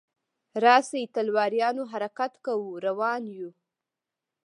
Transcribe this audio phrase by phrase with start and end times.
[0.63, 3.49] راشئ تلواریانو حرکت کوو روان یو.